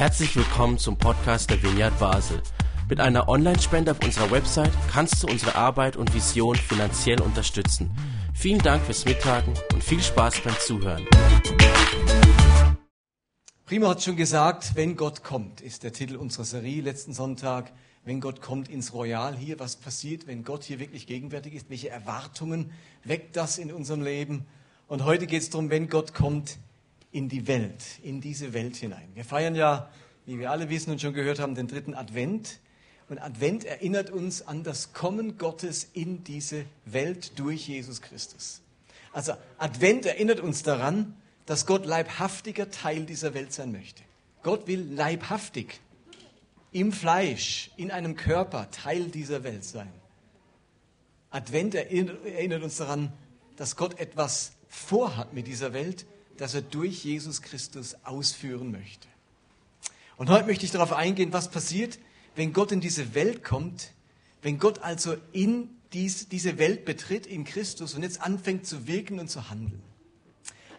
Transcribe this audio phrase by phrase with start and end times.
[0.00, 2.42] Herzlich willkommen zum Podcast der Vineyard Basel.
[2.88, 7.90] Mit einer Online-Spende auf unserer Website kannst du unsere Arbeit und Vision finanziell unterstützen.
[8.32, 11.06] Vielen Dank fürs Mittagen und viel Spaß beim Zuhören.
[13.66, 17.70] Primo hat schon gesagt, wenn Gott kommt, ist der Titel unserer Serie letzten Sonntag.
[18.02, 21.68] Wenn Gott kommt ins Royal hier, was passiert, wenn Gott hier wirklich gegenwärtig ist?
[21.68, 22.72] Welche Erwartungen
[23.04, 24.46] weckt das in unserem Leben?
[24.88, 26.56] Und heute geht es darum, wenn Gott kommt
[27.12, 29.08] in die Welt, in diese Welt hinein.
[29.14, 29.90] Wir feiern ja,
[30.26, 32.60] wie wir alle wissen und schon gehört haben, den dritten Advent.
[33.08, 38.60] Und Advent erinnert uns an das Kommen Gottes in diese Welt durch Jesus Christus.
[39.12, 41.16] Also Advent erinnert uns daran,
[41.46, 44.02] dass Gott leibhaftiger Teil dieser Welt sein möchte.
[44.42, 45.80] Gott will leibhaftig
[46.70, 49.90] im Fleisch, in einem Körper Teil dieser Welt sein.
[51.30, 53.12] Advent erinnert uns daran,
[53.56, 56.06] dass Gott etwas vorhat mit dieser Welt
[56.40, 59.06] das er durch Jesus Christus ausführen möchte.
[60.16, 61.98] Und heute möchte ich darauf eingehen, was passiert,
[62.34, 63.90] wenn Gott in diese Welt kommt,
[64.40, 69.18] wenn Gott also in dies, diese Welt betritt, in Christus und jetzt anfängt zu wirken
[69.18, 69.82] und zu handeln.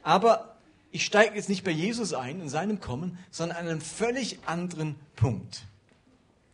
[0.01, 0.57] Aber
[0.91, 4.95] ich steige jetzt nicht bei Jesus ein, in seinem Kommen, sondern an einem völlig anderen
[5.15, 5.63] Punkt.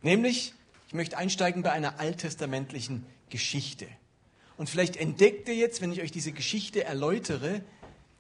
[0.02, 0.54] Nämlich,
[0.88, 3.88] ich möchte einsteigen bei einer alttestamentlichen Geschichte.
[4.58, 7.62] Und vielleicht entdeckt ihr jetzt, wenn ich euch diese Geschichte erläutere,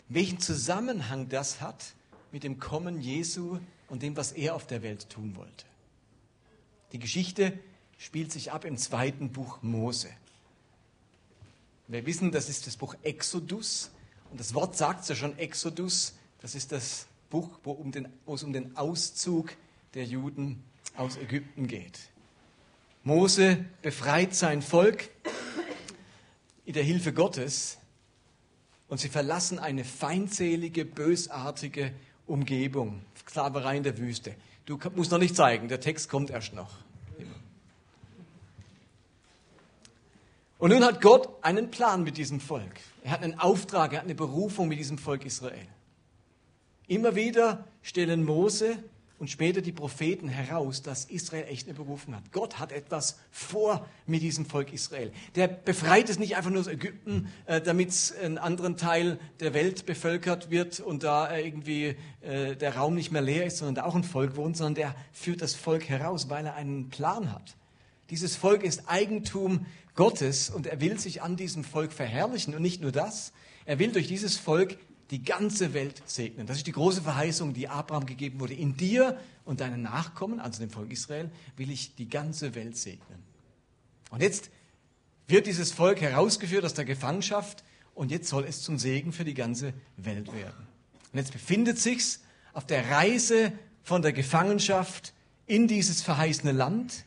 [0.09, 1.94] welchen Zusammenhang das hat
[2.31, 5.66] mit dem Kommen Jesu und dem, was er auf der Welt tun wollte.
[6.91, 7.58] Die Geschichte
[7.97, 10.09] spielt sich ab im zweiten Buch Mose.
[11.88, 13.91] Wir wissen, das ist das Buch Exodus.
[14.31, 18.36] Und das Wort sagt ja schon, Exodus, das ist das Buch, wo, um den, wo
[18.36, 19.55] es um den Auszug
[19.94, 20.64] der Juden
[20.95, 21.99] aus Ägypten geht.
[23.03, 25.09] Mose befreit sein Volk
[26.66, 27.77] in der Hilfe Gottes
[28.89, 31.91] und sie verlassen eine feindselige, bösartige
[32.25, 34.35] Umgebung, Sklaverei in der Wüste.
[34.66, 36.71] Du musst noch nicht zeigen, der Text kommt erst noch.
[40.59, 42.80] Und nun hat Gott einen Plan mit diesem Volk.
[43.03, 45.67] Er hat einen Auftrag, er hat eine Berufung mit diesem Volk Israel.
[46.87, 48.77] Immer wieder stellen Mose
[49.20, 52.32] und später die Propheten heraus, dass Israel echt eine Berufung hat.
[52.32, 55.11] Gott hat etwas vor mit diesem Volk Israel.
[55.36, 59.54] Der befreit es nicht einfach nur aus Ägypten, äh, damit es einen anderen Teil der
[59.54, 63.76] Welt bevölkert wird und da äh, irgendwie äh, der Raum nicht mehr leer ist, sondern
[63.76, 67.34] da auch ein Volk wohnt, sondern der führt das Volk heraus, weil er einen Plan
[67.34, 67.55] hat.
[68.10, 72.55] Dieses Volk ist Eigentum Gottes und er will sich an diesem Volk verherrlichen.
[72.55, 73.34] Und nicht nur das,
[73.66, 74.78] er will durch dieses Volk
[75.11, 76.47] die ganze Welt segnen.
[76.47, 78.53] Das ist die große Verheißung, die Abraham gegeben wurde.
[78.53, 83.23] In dir und deinen Nachkommen, also dem Volk Israel, will ich die ganze Welt segnen.
[84.09, 84.49] Und jetzt
[85.27, 87.63] wird dieses Volk herausgeführt aus der Gefangenschaft
[87.93, 90.67] und jetzt soll es zum Segen für die ganze Welt werden.
[91.11, 92.21] Und jetzt befindet sich's
[92.53, 93.51] auf der Reise
[93.83, 95.13] von der Gefangenschaft
[95.45, 97.05] in dieses verheißene Land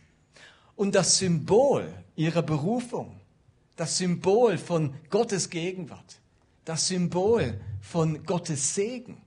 [0.77, 3.21] und das Symbol ihrer Berufung,
[3.77, 6.21] das Symbol von Gottes Gegenwart,
[6.65, 9.21] das Symbol von Gottes Segen.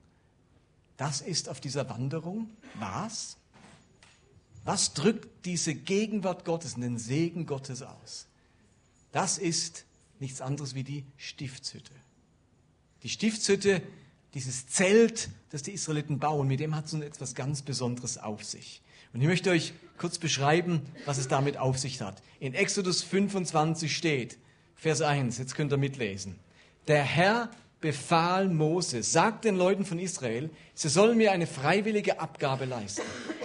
[0.96, 3.36] Das ist auf dieser Wanderung was?
[4.64, 8.26] Was drückt diese Gegenwart Gottes den Segen Gottes aus?
[9.12, 9.84] Das ist
[10.20, 11.92] nichts anderes wie die Stiftshütte.
[13.02, 13.82] Die Stiftshütte,
[14.32, 18.42] dieses Zelt, das die Israeliten bauen, mit dem hat es nun etwas ganz Besonderes auf
[18.42, 18.80] sich.
[19.12, 22.22] Und ich möchte euch kurz beschreiben, was es damit auf sich hat.
[22.40, 24.38] In Exodus 25 steht,
[24.74, 26.38] Vers 1, jetzt könnt ihr mitlesen.
[26.86, 27.50] Der Herr
[27.80, 33.02] befahl Mose, sagt den Leuten von Israel, sie sollen mir eine freiwillige Abgabe leisten.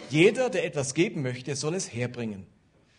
[0.10, 2.46] Jeder, der etwas geben möchte, soll es herbringen.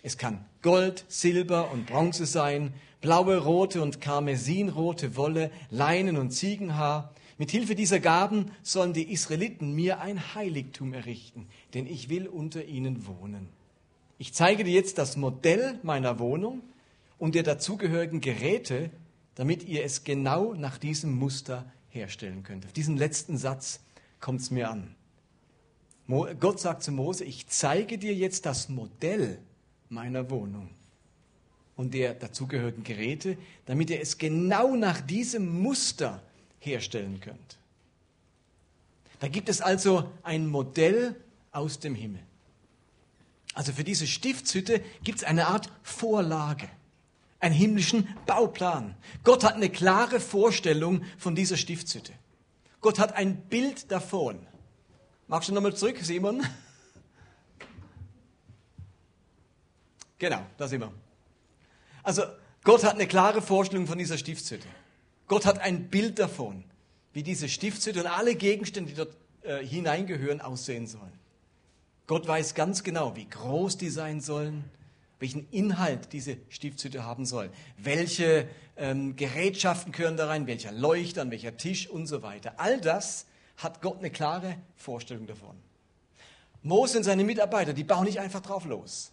[0.02, 7.14] Es kann Gold, Silber und Bronze sein, blaue, rote und karmesinrote Wolle, Leinen und Ziegenhaar.
[7.36, 12.64] Mit Hilfe dieser Gaben sollen die Israeliten mir ein Heiligtum errichten, denn ich will unter
[12.64, 13.48] ihnen wohnen.
[14.18, 16.62] Ich zeige dir jetzt das Modell meiner Wohnung
[17.18, 18.90] und der dazugehörigen Geräte,
[19.34, 22.64] damit ihr es genau nach diesem Muster herstellen könnt.
[22.66, 23.80] Auf diesen letzten Satz
[24.20, 24.94] kommt es mir an.
[26.40, 29.38] Gott sagt zu Mose, ich zeige dir jetzt das Modell
[29.88, 30.70] meiner Wohnung
[31.76, 36.20] und der dazugehörigen Geräte, damit ihr es genau nach diesem Muster
[36.58, 37.58] herstellen könnt.
[39.20, 41.14] Da gibt es also ein Modell
[41.52, 42.20] aus dem Himmel.
[43.54, 46.68] Also für diese Stiftshütte gibt es eine Art Vorlage
[47.40, 48.94] einen himmlischen Bauplan.
[49.24, 52.12] Gott hat eine klare Vorstellung von dieser Stiftshütte.
[52.80, 54.46] Gott hat ein Bild davon.
[55.26, 56.46] Magst du nochmal zurück, Simon?
[60.18, 60.92] Genau, da sind wir.
[62.02, 62.22] Also,
[62.62, 64.68] Gott hat eine klare Vorstellung von dieser Stiftshütte.
[65.26, 66.64] Gott hat ein Bild davon,
[67.12, 71.12] wie diese Stiftshütte und alle Gegenstände, die dort äh, hineingehören, aussehen sollen.
[72.06, 74.64] Gott weiß ganz genau, wie groß die sein sollen,
[75.20, 81.56] welchen Inhalt diese Stiftshütte haben soll, welche ähm, Gerätschaften gehören da rein, welcher Leuchter, welcher
[81.56, 82.54] Tisch und so weiter.
[82.56, 83.26] All das
[83.58, 85.56] hat Gott eine klare Vorstellung davon.
[86.62, 89.12] Mose und seine Mitarbeiter, die bauen nicht einfach drauf los.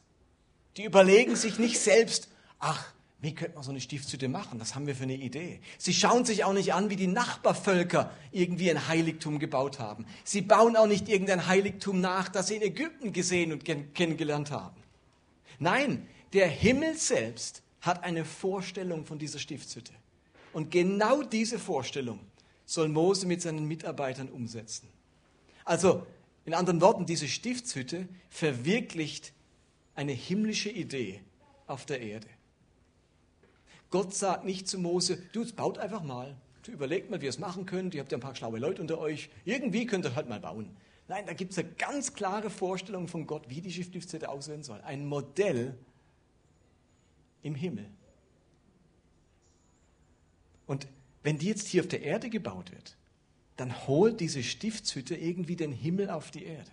[0.78, 4.60] Die überlegen sich nicht selbst, ach, wie könnte man so eine Stiftshütte machen?
[4.60, 5.60] Was haben wir für eine Idee?
[5.78, 10.06] Sie schauen sich auch nicht an, wie die Nachbarvölker irgendwie ein Heiligtum gebaut haben.
[10.24, 14.76] Sie bauen auch nicht irgendein Heiligtum nach, das sie in Ägypten gesehen und kennengelernt haben.
[15.60, 19.94] Nein, der Himmel selbst hat eine Vorstellung von dieser Stiftshütte.
[20.54, 22.20] Und genau diese Vorstellung
[22.66, 24.90] soll Mose mit seinen Mitarbeitern umsetzen.
[25.66, 26.06] Also,
[26.46, 29.34] in anderen Worten, diese Stiftshütte verwirklicht
[29.96, 31.22] eine himmlische Idee
[31.66, 32.28] auf der Erde.
[33.90, 36.36] Gott sagt nicht zu Mose, du baut einfach mal.
[36.64, 37.94] Du überlegt mal, wie ihr es machen könnt.
[37.96, 39.30] Ihr habt ja ein paar schlaue Leute unter euch.
[39.46, 40.76] Irgendwie könnt ihr halt mal bauen.
[41.08, 44.82] Nein, da gibt es eine ganz klare Vorstellung von Gott, wie die Stiftshütte aussehen soll.
[44.82, 45.78] Ein Modell
[47.44, 47.90] im Himmel.
[50.66, 50.88] Und
[51.24, 52.98] wenn die jetzt hier auf der Erde gebaut wird,
[53.56, 56.72] dann holt diese Stiftshütte irgendwie den Himmel auf die Erde.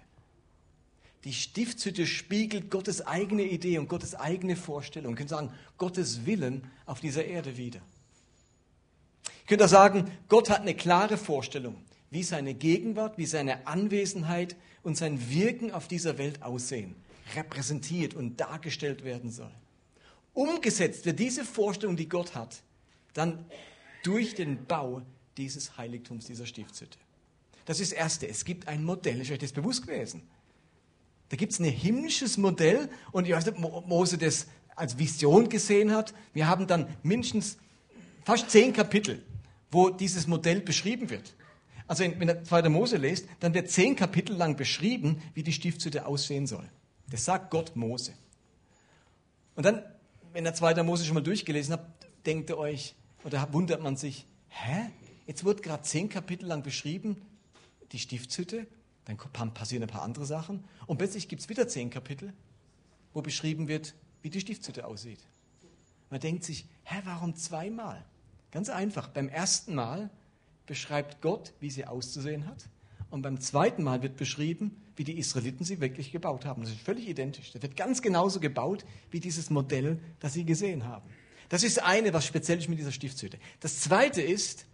[1.24, 5.12] Die Stiftshütte spiegelt Gottes eigene Idee und Gottes eigene Vorstellung.
[5.12, 7.80] Ihr könnt sagen, Gottes Willen auf dieser Erde wieder.
[9.24, 11.76] Ihr könnt auch sagen, Gott hat eine klare Vorstellung,
[12.14, 16.94] wie seine Gegenwart, wie seine Anwesenheit und sein Wirken auf dieser Welt aussehen,
[17.34, 19.50] repräsentiert und dargestellt werden soll.
[20.32, 22.62] Umgesetzt wird diese Vorstellung, die Gott hat,
[23.14, 23.44] dann
[24.04, 25.02] durch den Bau
[25.36, 26.96] dieses Heiligtums, dieser Stiftshütte.
[27.64, 28.28] Das ist das Erste.
[28.28, 29.20] Es gibt ein Modell.
[29.20, 30.22] Ist euch das bewusst gewesen?
[31.30, 34.46] Da gibt es ein himmlisches Modell und ich weiß nicht, ob Mose das
[34.76, 36.14] als Vision gesehen hat.
[36.32, 37.58] Wir haben dann mindestens
[38.24, 39.20] fast zehn Kapitel,
[39.72, 41.34] wo dieses Modell beschrieben wird.
[41.86, 42.68] Also wenn ihr 2.
[42.68, 46.68] Mose lest, dann wird zehn Kapitel lang beschrieben, wie die Stiftshütte aussehen soll.
[47.10, 48.14] Das sagt Gott Mose.
[49.54, 49.82] Und dann,
[50.32, 50.82] wenn ihr 2.
[50.82, 52.94] Mose schon mal durchgelesen habt, denkt ihr euch,
[53.24, 54.90] oder wundert man sich, hä?
[55.26, 57.22] Jetzt wird gerade zehn Kapitel lang beschrieben,
[57.92, 58.66] die Stiftshütte,
[59.04, 59.16] dann
[59.54, 60.64] passieren ein paar andere Sachen.
[60.86, 62.32] Und plötzlich gibt es wieder zehn Kapitel,
[63.12, 65.20] wo beschrieben wird, wie die Stiftshütte aussieht.
[66.10, 68.04] Man denkt sich, hä, warum zweimal?
[68.50, 69.08] Ganz einfach.
[69.08, 70.10] Beim ersten Mal
[70.66, 72.68] beschreibt Gott, wie sie auszusehen hat.
[73.10, 76.62] Und beim zweiten Mal wird beschrieben, wie die Israeliten sie wirklich gebaut haben.
[76.62, 77.52] Das ist völlig identisch.
[77.52, 81.08] Das wird ganz genauso gebaut wie dieses Modell, das sie gesehen haben.
[81.48, 83.38] Das ist das eine, was speziell ist mit dieser Stiftshütte.
[83.60, 84.66] Das zweite ist,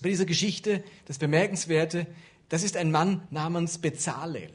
[0.00, 2.06] bei dieser Geschichte, das Bemerkenswerte,
[2.48, 4.50] das ist ein Mann namens Bezalel.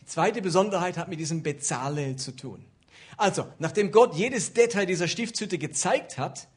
[0.00, 2.64] Die zweite Besonderheit hat mit diesem Bezalel zu tun.
[3.16, 6.48] Also, nachdem Gott jedes Detail dieser Stiftshütte gezeigt hat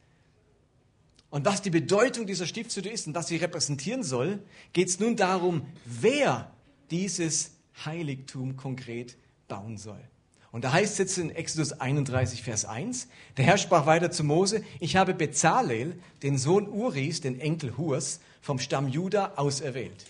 [1.32, 4.40] und was die Bedeutung dieser Stiftshütte ist und was sie repräsentieren soll,
[4.74, 6.52] geht es nun darum, wer
[6.90, 7.52] dieses
[7.86, 9.16] Heiligtum konkret
[9.48, 9.98] bauen soll.
[10.50, 13.08] Und da heißt es jetzt in Exodus 31, Vers 1,
[13.38, 18.20] der Herr sprach weiter zu Mose, ich habe Bezalel, den Sohn Uris, den Enkel Hurs,
[18.42, 20.04] vom Stamm Juda auserwählt.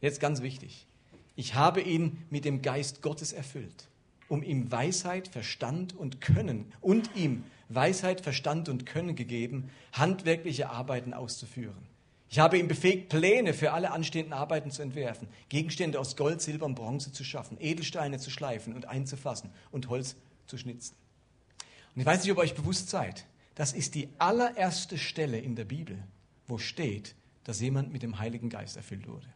[0.00, 0.86] Jetzt ganz wichtig.
[1.36, 3.86] Ich habe ihn mit dem Geist Gottes erfüllt,
[4.32, 11.12] um ihm Weisheit, Verstand und Können und ihm Weisheit, Verstand und Können gegeben, handwerkliche Arbeiten
[11.12, 11.86] auszuführen.
[12.30, 16.64] Ich habe ihm befähigt, Pläne für alle anstehenden Arbeiten zu entwerfen, Gegenstände aus Gold, Silber
[16.64, 20.94] und Bronze zu schaffen, Edelsteine zu schleifen und einzufassen und Holz zu schnitzen.
[21.94, 25.56] Und ich weiß nicht, ob ihr euch bewusst seid, das ist die allererste Stelle in
[25.56, 26.02] der Bibel,
[26.48, 29.28] wo steht, dass jemand mit dem Heiligen Geist erfüllt wurde.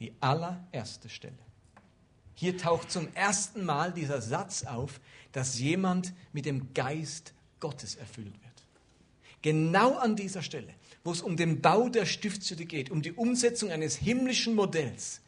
[0.00, 1.38] Die allererste Stelle.
[2.34, 5.00] Hier taucht zum ersten Mal dieser Satz auf,
[5.32, 8.54] dass jemand mit dem Geist Gottes erfüllt wird.
[9.42, 10.74] Genau an dieser Stelle,
[11.04, 15.20] wo es um den Bau der Stiftshütte geht, um die Umsetzung eines himmlischen Modells,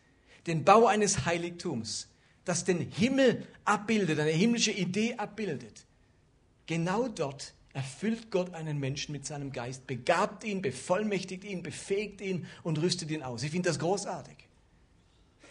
[0.46, 2.08] den Bau eines Heiligtums,
[2.44, 5.84] das den Himmel abbildet, eine himmlische Idee abbildet.
[6.66, 12.46] Genau dort erfüllt Gott einen Menschen mit seinem Geist, begabt ihn, bevollmächtigt ihn, befähigt ihn
[12.62, 13.42] und rüstet ihn aus.
[13.42, 14.45] Ich finde das großartig.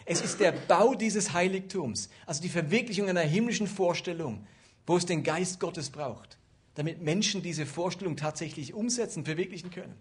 [0.06, 4.46] Es ist der Bau dieses Heiligtums, also die Verwirklichung einer himmlischen Vorstellung,
[4.86, 6.38] wo es den Geist Gottes braucht,
[6.76, 9.96] damit Menschen diese Vorstellung tatsächlich umsetzen, verwirklichen können.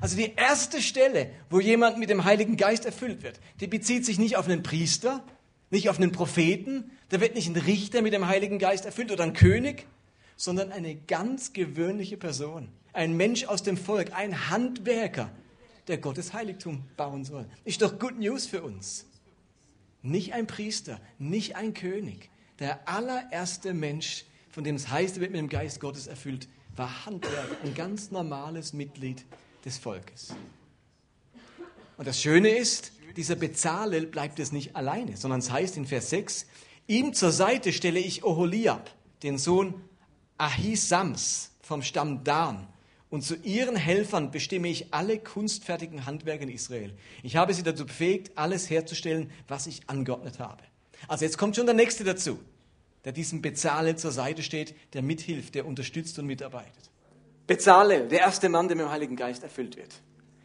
[0.00, 4.20] Also die erste Stelle, wo jemand mit dem Heiligen Geist erfüllt wird, die bezieht sich
[4.20, 5.24] nicht auf einen Priester,
[5.70, 9.24] nicht auf einen Propheten, da wird nicht ein Richter mit dem Heiligen Geist erfüllt oder
[9.24, 9.88] ein König,
[10.36, 15.32] sondern eine ganz gewöhnliche Person, ein Mensch aus dem Volk, ein Handwerker,
[15.88, 17.46] der Gottes Heiligtum bauen soll.
[17.64, 19.06] Ist doch Good News für uns.
[20.04, 22.28] Nicht ein Priester, nicht ein König.
[22.58, 26.46] Der allererste Mensch, von dem es heißt, er wird mit dem Geist Gottes erfüllt,
[26.76, 29.24] war Handwerker, ein ganz normales Mitglied
[29.64, 30.34] des Volkes.
[31.96, 36.10] Und das Schöne ist, dieser Bezalel bleibt es nicht alleine, sondern es heißt in Vers
[36.10, 36.46] 6,
[36.86, 38.90] ihm zur Seite stelle ich Oholiab,
[39.22, 39.72] den Sohn
[40.36, 42.66] Ahisams vom Stamm Dan.
[43.14, 46.92] Und zu ihren Helfern bestimme ich alle kunstfertigen Handwerker in Israel.
[47.22, 50.64] Ich habe sie dazu befähigt, alles herzustellen, was ich angeordnet habe.
[51.06, 52.40] Also jetzt kommt schon der Nächste dazu,
[53.04, 56.90] der diesem Bezalel zur Seite steht, der mithilft, der unterstützt und mitarbeitet.
[57.46, 59.94] Bezalel, der erste Mann, der mit dem Heiligen Geist erfüllt wird.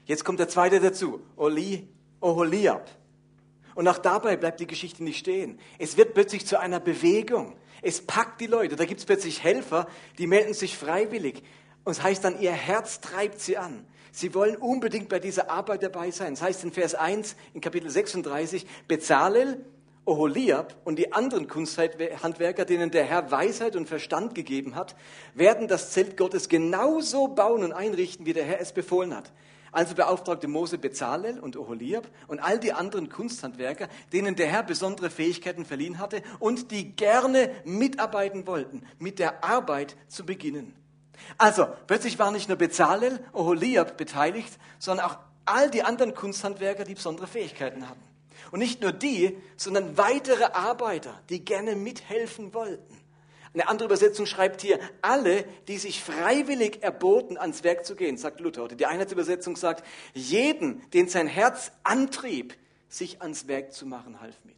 [0.05, 1.88] Jetzt kommt der zweite dazu, Oli,
[2.21, 2.88] Oholiab.
[3.73, 5.57] Und auch dabei bleibt die Geschichte nicht stehen.
[5.79, 7.55] Es wird plötzlich zu einer Bewegung.
[7.81, 8.75] Es packt die Leute.
[8.75, 9.88] Da gibt es plötzlich Helfer,
[10.19, 11.41] die melden sich freiwillig.
[11.83, 13.86] Und es heißt dann, ihr Herz treibt sie an.
[14.12, 16.33] Sie wollen unbedingt bei dieser Arbeit dabei sein.
[16.33, 19.63] Es heißt in Vers 1 in Kapitel 36, Bezalel,
[20.05, 24.95] Oholiab und die anderen Kunsthandwerker, denen der Herr Weisheit und Verstand gegeben hat,
[25.36, 29.31] werden das Zelt Gottes genauso bauen und einrichten, wie der Herr es befohlen hat.
[29.71, 35.12] Also beauftragte Mose Bezalel und Oholiab und all die anderen Kunsthandwerker, denen der Herr besondere
[35.12, 40.78] Fähigkeiten verliehen hatte und die gerne mitarbeiten wollten, mit der Arbeit zu beginnen.
[41.38, 46.95] Also, plötzlich waren nicht nur Bezalel, Oholiab beteiligt, sondern auch all die anderen Kunsthandwerker, die
[46.95, 48.03] besondere Fähigkeiten hatten.
[48.51, 52.97] Und nicht nur die, sondern weitere Arbeiter, die gerne mithelfen wollten.
[53.53, 58.39] Eine andere Übersetzung schreibt hier, alle, die sich freiwillig erboten, ans Werk zu gehen, sagt
[58.39, 58.63] Luther.
[58.63, 59.83] Oder die Einheitsübersetzung sagt,
[60.13, 62.55] jeden, den sein Herz antrieb,
[62.89, 64.55] sich ans Werk zu machen, half mit.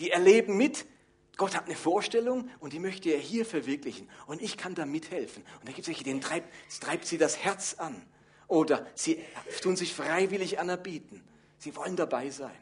[0.00, 0.86] Die erleben mit,
[1.38, 4.10] Gott hat eine Vorstellung und die möchte er hier verwirklichen.
[4.26, 5.44] Und ich kann da mithelfen.
[5.60, 8.04] Und da gibt es welche, denen treibt, treibt sie das Herz an.
[8.48, 9.22] Oder sie
[9.62, 11.22] tun sich freiwillig anerbieten.
[11.58, 12.56] Sie wollen dabei sein.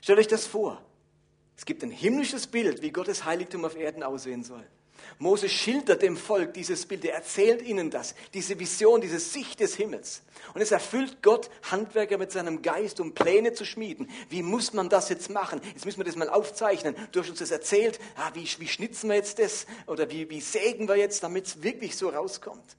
[0.00, 0.80] Stellt euch das vor.
[1.56, 4.64] Es gibt ein himmlisches Bild, wie Gottes Heiligtum auf Erden aussehen soll.
[5.18, 9.74] Mose schildert dem Volk dieses Bild, er erzählt ihnen das, diese Vision, diese Sicht des
[9.74, 10.22] Himmels.
[10.54, 14.08] Und es erfüllt Gott Handwerker mit seinem Geist, um Pläne zu schmieden.
[14.28, 15.60] Wie muss man das jetzt machen?
[15.74, 16.94] Jetzt müssen wir das mal aufzeichnen.
[17.12, 17.98] Du hast uns das erzählt.
[18.16, 19.66] Ah, wie, wie schnitzen wir jetzt das?
[19.86, 22.76] Oder wie, wie sägen wir jetzt, damit es wirklich so rauskommt?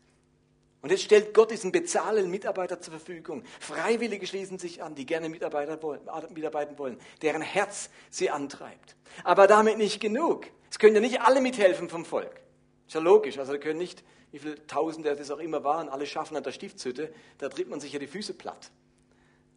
[0.82, 3.44] Und jetzt stellt Gott diesen bezahlenden Mitarbeiter zur Verfügung.
[3.60, 8.96] Freiwillige schließen sich an, die gerne mitarbeiten wollen, deren Herz sie antreibt.
[9.26, 10.48] Aber damit nicht genug.
[10.70, 12.42] Es können ja nicht alle mithelfen vom Volk.
[12.88, 13.38] Ist ja logisch.
[13.38, 16.52] Also da können nicht, wie viele Tausende das auch immer waren, alle schaffen an der
[16.52, 17.14] Stiftshütte.
[17.38, 18.72] Da tritt man sich ja die Füße platt.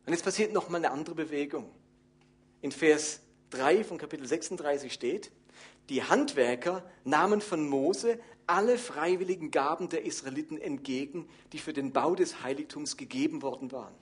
[0.07, 1.71] Und jetzt passiert nochmal eine andere Bewegung.
[2.61, 5.31] In Vers 3 von Kapitel 36 steht,
[5.88, 12.14] die Handwerker nahmen von Mose alle freiwilligen Gaben der Israeliten entgegen, die für den Bau
[12.14, 13.95] des Heiligtums gegeben worden waren.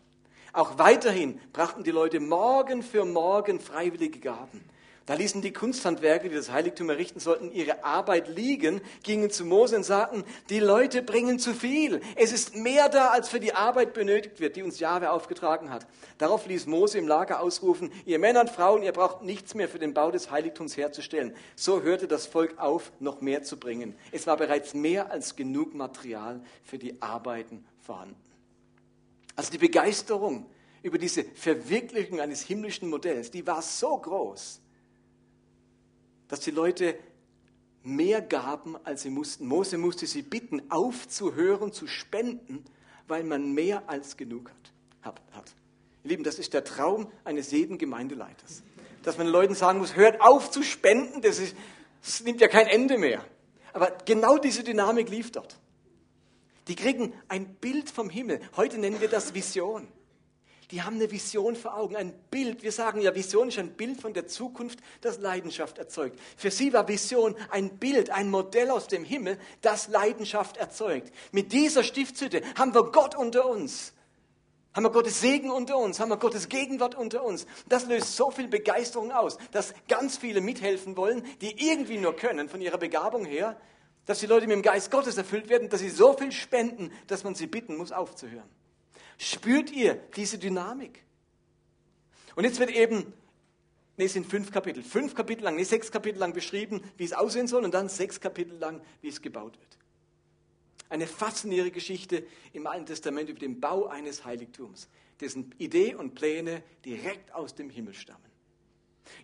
[0.53, 4.65] Auch weiterhin brachten die Leute morgen für morgen freiwillige Gaben.
[5.07, 9.77] Da ließen die Kunsthandwerker, die das Heiligtum errichten sollten, ihre Arbeit liegen, gingen zu Mose
[9.77, 12.01] und sagten, die Leute bringen zu viel.
[12.17, 15.87] Es ist mehr da, als für die Arbeit benötigt wird, die uns Jahwe aufgetragen hat.
[16.19, 19.79] Darauf ließ Mose im Lager ausrufen, ihr Männer und Frauen, ihr braucht nichts mehr für
[19.79, 21.35] den Bau des Heiligtums herzustellen.
[21.57, 23.97] So hörte das Volk auf, noch mehr zu bringen.
[24.13, 28.17] Es war bereits mehr als genug Material für die Arbeiten vorhanden.
[29.35, 30.47] Also die Begeisterung
[30.83, 34.60] über diese Verwirklichung eines himmlischen Modells, die war so groß,
[36.31, 36.97] dass die Leute
[37.83, 39.47] mehr gaben, als sie mussten.
[39.47, 42.65] Mose musste sie bitten, aufzuhören, zu spenden,
[43.09, 44.51] weil man mehr als genug
[45.03, 45.21] hat.
[45.33, 45.53] hat.
[46.05, 48.63] Ihr Lieben, das ist der Traum eines jeden Gemeindeleiters.
[49.03, 51.57] Dass man den Leuten sagen muss, hört auf zu spenden, das, ist,
[52.03, 53.25] das nimmt ja kein Ende mehr.
[53.73, 55.59] Aber genau diese Dynamik lief dort.
[56.69, 58.41] Die kriegen ein Bild vom Himmel.
[58.57, 59.89] Heute nennen wir das Vision
[60.71, 62.63] die haben eine Vision vor Augen, ein Bild.
[62.63, 66.19] Wir sagen ja, Vision ist ein Bild von der Zukunft, das Leidenschaft erzeugt.
[66.37, 71.13] Für sie war Vision ein Bild, ein Modell aus dem Himmel, das Leidenschaft erzeugt.
[71.33, 73.93] Mit dieser Stiftshütte haben wir Gott unter uns.
[74.73, 75.99] Haben wir Gottes Segen unter uns?
[75.99, 77.47] Haben wir Gottes Gegenwart unter uns?
[77.69, 82.49] Das löst so viel Begeisterung aus, dass ganz viele mithelfen wollen, die irgendwie nur können,
[82.49, 83.61] von ihrer Begabung her,
[84.07, 87.25] dass die Leute mit dem Geist Gottes erfüllt werden, dass sie so viel spenden, dass
[87.25, 88.49] man sie bitten muss, aufzuhören.
[89.23, 91.05] Spürt ihr diese Dynamik?
[92.37, 93.13] Und jetzt wird eben,
[93.99, 97.13] nee, es sind fünf Kapitel, fünf Kapitel lang, nee, sechs Kapitel lang beschrieben, wie es
[97.13, 99.77] aussehen soll und dann sechs Kapitel lang, wie es gebaut wird.
[100.89, 102.25] Eine faszinierende Geschichte
[102.55, 104.89] im Alten Testament über den Bau eines Heiligtums,
[105.21, 108.25] dessen Idee und Pläne direkt aus dem Himmel stammen.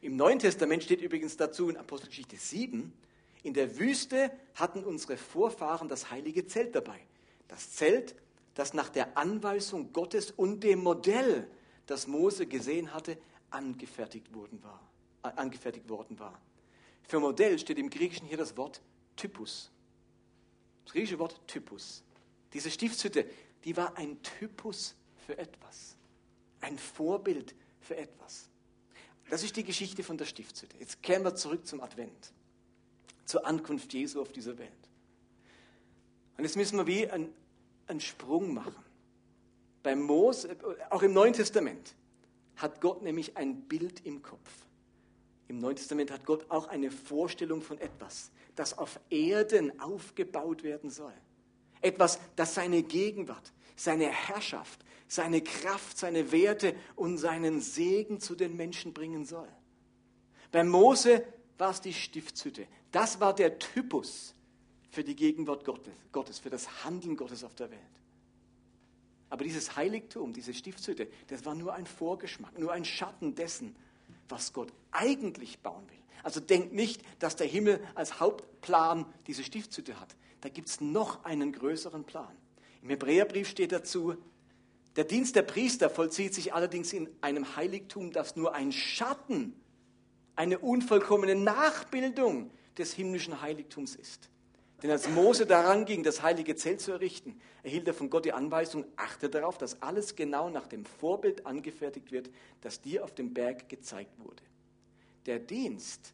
[0.03, 2.93] Im Neuen Testament steht übrigens dazu in Apostelgeschichte 7,
[3.45, 7.01] in der Wüste hatten unsere Vorfahren das heilige Zelt dabei.
[7.49, 8.15] Das Zelt
[8.57, 11.49] das nach der Anweisung Gottes und dem Modell,
[11.85, 13.17] das Mose gesehen hatte,
[13.51, 14.81] angefertigt worden war.
[15.23, 16.41] Äh, angefertigt worden war.
[17.03, 18.81] Für Modell steht im Griechischen hier das Wort
[19.15, 19.71] Typus.
[20.85, 22.03] Das griechische Wort Typus.
[22.55, 23.27] Diese Stiftshütte,
[23.65, 24.97] die war ein Typus
[25.27, 25.97] für etwas.
[26.61, 28.49] Ein Vorbild für etwas.
[29.29, 30.79] Das ist die Geschichte von der Stiftshütte.
[30.79, 32.33] Jetzt kehren wir zurück zum Advent,
[33.27, 34.73] zur Ankunft Jesu auf dieser Welt.
[36.39, 37.35] Und jetzt müssen wir wie einen,
[37.87, 38.85] einen Sprung machen.
[39.83, 40.57] Bei Mose,
[40.91, 41.95] auch im Neuen Testament,
[42.57, 44.51] hat Gott nämlich ein Bild im Kopf.
[45.49, 50.91] Im Neuen Testament hat Gott auch eine Vorstellung von etwas, das auf Erden aufgebaut werden
[50.91, 51.13] soll.
[51.81, 58.57] Etwas, das seine Gegenwart, seine Herrschaft, seine Kraft, seine Werte und seinen Segen zu den
[58.57, 59.49] Menschen bringen soll.
[60.51, 61.23] Bei Mose
[61.59, 62.67] war es die Stiftshütte.
[62.91, 64.35] Das war der Typus
[64.97, 65.67] für die Gegenwart
[66.11, 67.81] Gottes, für das Handeln Gottes auf der Welt.
[69.29, 73.77] Aber dieses Heiligtum, diese Stiftshütte, das war nur ein Vorgeschmack, nur ein Schatten dessen,
[74.31, 75.99] was Gott eigentlich bauen will.
[76.23, 80.17] Also denkt nicht, dass der Himmel als Hauptplan diese Stiftshütte hat.
[80.41, 82.35] Da gibt es noch einen größeren Plan.
[82.81, 84.15] Im Hebräerbrief steht dazu,
[84.97, 89.61] der Dienst der Priester vollzieht sich allerdings in einem Heiligtum, das nur ein Schatten,
[90.37, 94.31] eine unvollkommene Nachbildung des himmlischen Heiligtums ist.
[94.83, 98.33] Denn als Mose daran ging, das heilige Zelt zu errichten, erhielt er von Gott die
[98.33, 102.31] Anweisung, achte darauf, dass alles genau nach dem Vorbild angefertigt wird,
[102.61, 104.43] das dir auf dem Berg gezeigt wurde.
[105.25, 106.13] Der Dienst,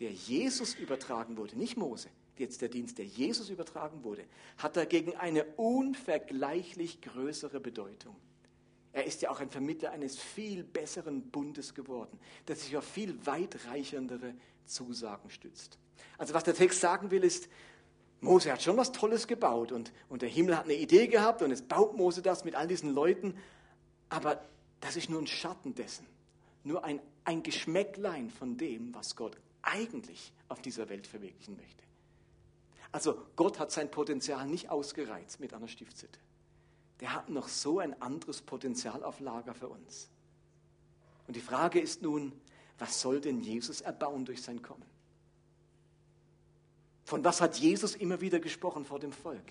[0.00, 2.08] der Jesus übertragen wurde, nicht Mose,
[2.38, 4.24] jetzt der Dienst, der Jesus übertragen wurde,
[4.56, 8.16] hat dagegen eine unvergleichlich größere Bedeutung.
[8.92, 12.18] Er ist ja auch ein Vermittler eines viel besseren Bundes geworden,
[12.48, 14.34] der sich auf viel weitreichendere
[14.66, 15.78] Zusagen stützt.
[16.18, 17.48] Also was der Text sagen will, ist,
[18.22, 21.50] Mose hat schon was Tolles gebaut und, und der Himmel hat eine Idee gehabt und
[21.50, 23.36] jetzt baut Mose das mit all diesen Leuten,
[24.08, 24.40] aber
[24.80, 26.06] das ist nur ein Schatten dessen,
[26.62, 31.82] nur ein, ein Geschmäcklein von dem, was Gott eigentlich auf dieser Welt verwirklichen möchte.
[32.92, 36.20] Also Gott hat sein Potenzial nicht ausgereizt mit einer Stiftshütte.
[37.00, 40.08] Der hat noch so ein anderes Potenzial auf Lager für uns.
[41.26, 42.32] Und die Frage ist nun,
[42.78, 44.91] was soll denn Jesus erbauen durch sein Kommen?
[47.04, 49.44] Von was hat Jesus immer wieder gesprochen vor dem Volk?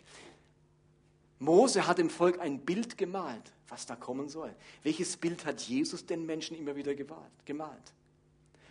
[1.40, 4.54] Mose hat dem Volk ein Bild gemalt, was da kommen soll.
[4.84, 7.94] Welches Bild hat Jesus den Menschen immer wieder gemalt?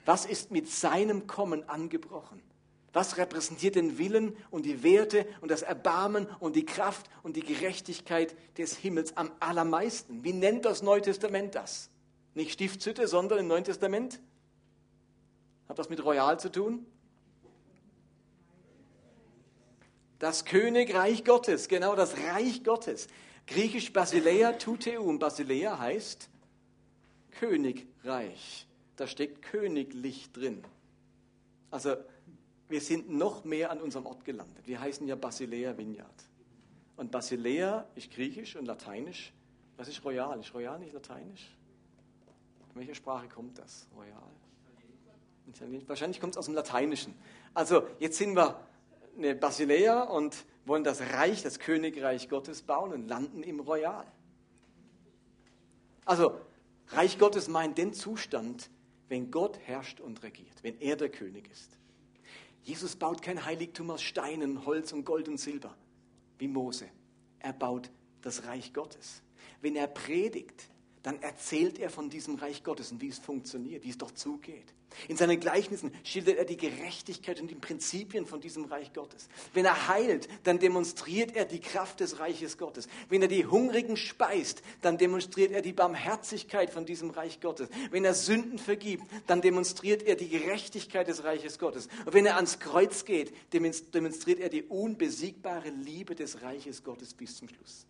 [0.07, 2.40] Was ist mit seinem Kommen angebrochen?
[2.93, 7.45] Was repräsentiert den Willen und die Werte und das Erbarmen und die Kraft und die
[7.45, 10.25] Gerechtigkeit des Himmels am allermeisten?
[10.25, 11.88] Wie nennt das Neue Testament das?
[12.35, 14.21] Nicht Stiftshütte, sondern im Neuen Testament?
[15.69, 16.85] Hat das mit Royal zu tun?
[20.20, 23.09] Das Königreich Gottes, genau das Reich Gottes.
[23.46, 25.18] Griechisch Basileia Tuteum.
[25.18, 26.28] Basileia heißt
[27.33, 28.66] Königreich.
[28.96, 30.62] Da steckt königlich drin.
[31.70, 31.96] Also
[32.68, 34.66] wir sind noch mehr an unserem Ort gelandet.
[34.66, 36.28] Wir heißen ja Basilea Vineyard.
[36.98, 39.33] Und Basilea ist griechisch und lateinisch.
[39.78, 40.38] Was ist Royal?
[40.38, 41.56] Ist Royal nicht lateinisch?
[42.74, 43.87] In welcher Sprache kommt das?
[43.96, 44.30] Royal?
[45.48, 45.88] Italienisch?
[45.88, 47.14] Wahrscheinlich kommt es aus dem Lateinischen.
[47.54, 48.61] Also jetzt sind wir
[49.16, 54.07] eine Basilea und wollen das Reich, das Königreich Gottes bauen und landen im Royal.
[56.05, 56.40] Also
[56.88, 58.70] Reich Gottes meint den Zustand,
[59.09, 61.77] wenn Gott herrscht und regiert, wenn er der König ist.
[62.62, 65.77] Jesus baut kein Heiligtum aus Steinen, Holz und Gold und Silber,
[66.38, 66.88] wie Mose.
[67.38, 67.90] Er baut
[68.23, 69.23] das Reich Gottes.
[69.61, 70.69] Wenn er predigt,
[71.03, 74.75] dann erzählt er von diesem Reich Gottes und wie es funktioniert, wie es doch zugeht.
[75.09, 79.29] In seinen Gleichnissen schildert er die Gerechtigkeit und die Prinzipien von diesem Reich Gottes.
[79.55, 82.89] Wenn er heilt, dann demonstriert er die Kraft des Reiches Gottes.
[83.09, 87.69] Wenn er die Hungrigen speist, dann demonstriert er die Barmherzigkeit von diesem Reich Gottes.
[87.91, 91.89] Wenn er Sünden vergibt, dann demonstriert er die Gerechtigkeit des Reiches Gottes.
[92.05, 97.37] Und wenn er ans Kreuz geht, demonstriert er die unbesiegbare Liebe des Reiches Gottes bis
[97.37, 97.87] zum Schluss.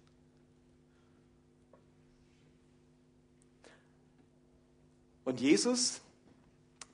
[5.31, 6.01] Und Jesus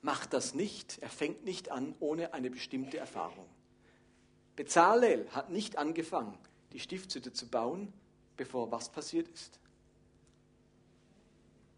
[0.03, 3.47] macht das nicht, er fängt nicht an ohne eine bestimmte Erfahrung.
[4.55, 6.37] Bezalel hat nicht angefangen,
[6.71, 7.91] die Stiftshütte zu bauen,
[8.35, 9.59] bevor was passiert ist.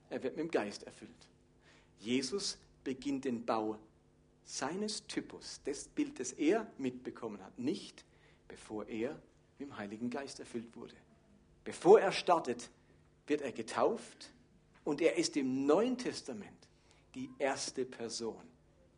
[0.09, 1.29] Er wird mit dem Geist erfüllt.
[1.97, 3.79] Jesus beginnt den Bau
[4.43, 8.03] seines Typus, des Bild, das er mitbekommen hat, nicht
[8.49, 9.11] bevor er
[9.59, 10.95] mit dem Heiligen Geist erfüllt wurde.
[11.63, 12.69] Bevor er startet,
[13.27, 14.33] wird er getauft
[14.89, 16.67] und er ist im Neuen Testament
[17.13, 18.41] die erste Person,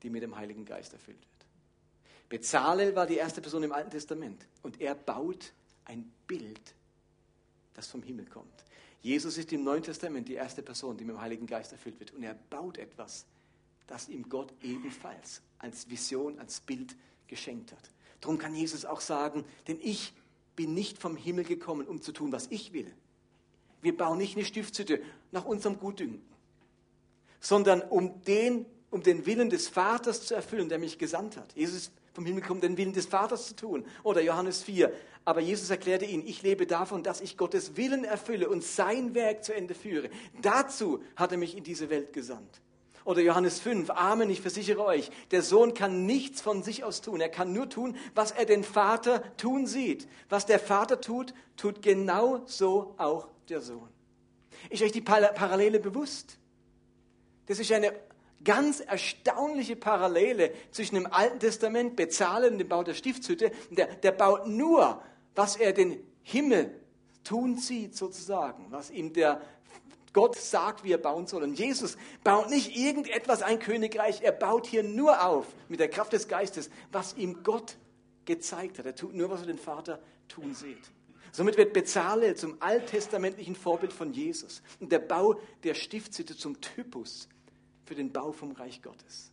[0.02, 2.30] die mit dem Heiligen Geist erfüllt wird.
[2.30, 5.52] Bezalel war die erste Person im Alten Testament und er baut
[5.84, 6.62] ein Bild,
[7.74, 8.64] das vom Himmel kommt.
[9.02, 12.14] Jesus ist im Neuen Testament die erste Person, die mit dem Heiligen Geist erfüllt wird
[12.14, 13.26] und er baut etwas,
[13.86, 16.96] das ihm Gott ebenfalls als Vision, als Bild
[17.28, 17.92] geschenkt hat.
[18.22, 20.14] Darum kann Jesus auch sagen, denn ich
[20.56, 22.94] bin nicht vom Himmel gekommen, um zu tun, was ich will.
[23.82, 26.22] Wir bauen nicht eine Stiftshütte nach unserem Gutdünken.
[27.41, 31.52] sondern um den, um den Willen des Vaters zu erfüllen, der mich gesandt hat.
[31.56, 33.86] Jesus vom Himmel gekommen, den Willen des Vaters zu tun.
[34.04, 34.91] Oder Johannes 4.
[35.24, 39.44] Aber Jesus erklärte ihnen, ich lebe davon, dass ich Gottes Willen erfülle und sein Werk
[39.44, 40.10] zu Ende führe.
[40.41, 42.62] Dazu hat er mich in diese Welt gesandt.
[43.04, 47.20] Oder Johannes 5, Amen, ich versichere euch, der Sohn kann nichts von sich aus tun.
[47.20, 50.08] Er kann nur tun, was er den Vater tun sieht.
[50.30, 53.90] Was der Vater tut, tut genau so auch der Sohn.
[54.70, 56.38] Ist euch die Parallele bewusst?
[57.48, 57.94] Das ist eine
[58.44, 63.52] ganz erstaunliche Parallele zwischen dem Alten Testament, Bezahlen dem Bau der Stiftshütte.
[63.70, 65.02] Der, der baut nur,
[65.36, 66.74] was er den Himmel
[67.24, 69.42] tun sieht, sozusagen, was ihm der
[70.14, 71.44] Gott sagt, wie er bauen soll.
[71.44, 76.14] Und Jesus baut nicht irgendetwas, ein Königreich, er baut hier nur auf, mit der Kraft
[76.14, 77.78] des Geistes, was ihm Gott
[78.26, 78.86] gezeigt hat.
[78.86, 80.92] Er tut nur, was er den Vater tun sieht.
[81.32, 87.30] Somit wird Bezalel zum alttestamentlichen Vorbild von Jesus und der Bau der Stiftshütte zum Typus
[87.86, 89.32] für den Bau vom Reich Gottes.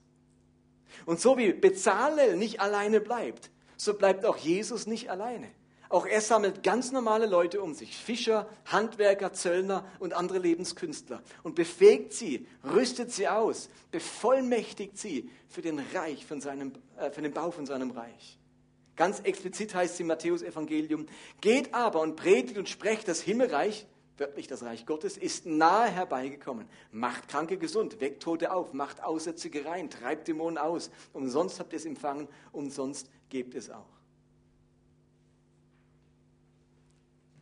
[1.06, 5.48] Und so wie Bezalel nicht alleine bleibt, so bleibt auch Jesus nicht alleine.
[5.90, 11.54] Auch er sammelt ganz normale Leute um sich, Fischer, Handwerker, Zöllner und andere Lebenskünstler und
[11.54, 17.32] befähigt sie, rüstet sie aus, bevollmächtigt sie für den Reich von seinem, äh, für den
[17.32, 18.38] Bau von seinem Reich.
[18.98, 21.06] Ganz explizit heißt es im Matthäus-Evangelium,
[21.40, 26.66] geht aber und predigt und sprecht, das Himmelreich, wörtlich das Reich Gottes, ist nahe herbeigekommen.
[26.90, 30.90] Macht Kranke gesund, weckt Tote auf, macht Aussätzige rein, treibt Dämonen aus.
[31.12, 33.86] Umsonst habt ihr es empfangen, umsonst gebt es auch.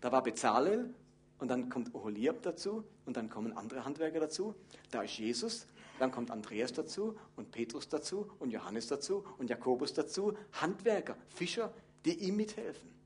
[0.02, 0.92] Da war Bezalel
[1.38, 4.54] und dann kommt Oholiab dazu und dann kommen andere Handwerker dazu.
[4.90, 5.66] Da ist Jesus
[5.98, 10.34] dann kommt Andreas dazu und Petrus dazu und Johannes dazu und Jakobus dazu.
[10.52, 11.72] Handwerker, Fischer,
[12.04, 12.96] die ihm mithelfen.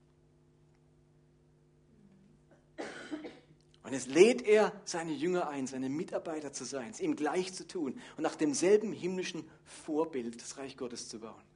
[3.83, 7.67] Und es lädt er seine Jünger ein, seine Mitarbeiter zu sein, es ihm gleich zu
[7.67, 11.50] tun und nach demselben himmlischen Vorbild das Reich Gottes zu bauen.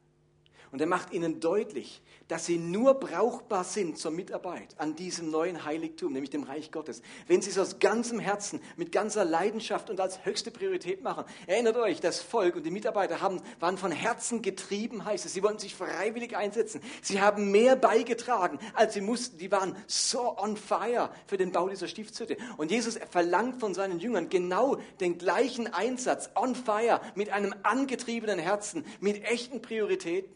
[0.75, 5.65] Und er macht ihnen deutlich, dass sie nur brauchbar sind zur Mitarbeit an diesem neuen
[5.65, 10.01] Heiligtum, nämlich dem Reich Gottes, wenn sie es aus ganzem Herzen, mit ganzer Leidenschaft und
[10.01, 11.27] als höchste Priorität machen.
[11.47, 15.33] Erinnert euch, das Volk und die Mitarbeiter haben, waren von Herzen getrieben, heißt es.
[15.33, 16.81] Sie wollten sich freiwillig einsetzen.
[17.03, 19.39] Sie haben mehr beigetragen, als sie mussten.
[19.39, 22.37] Die waren so on fire für den Bau dieser Stiftshütte.
[22.57, 28.41] Und Jesus verlangt von seinen Jüngern genau den gleichen Einsatz, on fire, mit einem angetriebenen
[28.41, 30.35] Herzen, mit echten Prioritäten.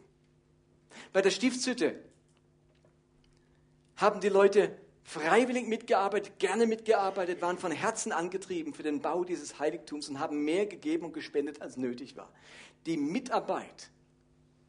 [1.13, 1.95] Bei der Stiftshütte
[3.97, 4.77] haben die Leute
[5.09, 10.45] freiwillig mitgearbeitet, gerne mitgearbeitet, waren von Herzen angetrieben für den Bau dieses Heiligtums und haben
[10.45, 12.31] mehr gegeben und gespendet, als nötig war.
[12.85, 13.91] Die Mitarbeit,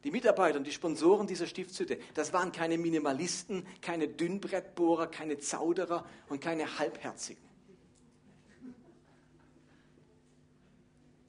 [0.02, 6.06] die Mitarbeiter und die Sponsoren dieser Stiftshütte, das waren keine Minimalisten, keine Dünnbrettbohrer, keine Zauderer
[6.30, 7.42] und keine Halbherzigen.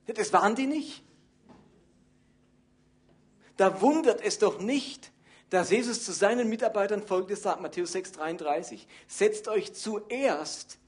[0.07, 1.03] Das waren die nicht.
[3.57, 5.11] Da wundert es doch nicht,
[5.49, 8.87] dass Jesus zu seinen Mitarbeitern folgendes sagt, Matthäus 6, 33.
[9.07, 10.79] Setzt euch zuerst